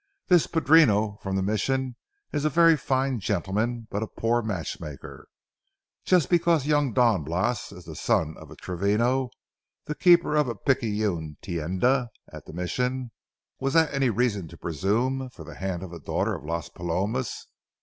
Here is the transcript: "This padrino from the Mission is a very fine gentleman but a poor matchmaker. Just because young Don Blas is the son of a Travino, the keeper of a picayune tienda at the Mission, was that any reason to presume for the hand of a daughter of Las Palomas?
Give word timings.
"This 0.29 0.47
padrino 0.47 1.19
from 1.21 1.35
the 1.35 1.43
Mission 1.43 1.95
is 2.33 2.43
a 2.43 2.49
very 2.49 2.75
fine 2.75 3.19
gentleman 3.19 3.87
but 3.91 4.01
a 4.01 4.07
poor 4.07 4.41
matchmaker. 4.41 5.27
Just 6.05 6.27
because 6.27 6.65
young 6.65 6.91
Don 6.91 7.23
Blas 7.23 7.71
is 7.71 7.85
the 7.85 7.95
son 7.95 8.35
of 8.39 8.49
a 8.49 8.55
Travino, 8.55 9.29
the 9.85 9.93
keeper 9.93 10.35
of 10.35 10.47
a 10.47 10.55
picayune 10.55 11.37
tienda 11.39 12.09
at 12.33 12.47
the 12.47 12.53
Mission, 12.53 13.11
was 13.59 13.75
that 13.75 13.93
any 13.93 14.09
reason 14.09 14.47
to 14.47 14.57
presume 14.57 15.29
for 15.29 15.43
the 15.45 15.53
hand 15.57 15.83
of 15.83 15.93
a 15.93 15.99
daughter 15.99 16.33
of 16.33 16.43
Las 16.45 16.67
Palomas? 16.67 17.45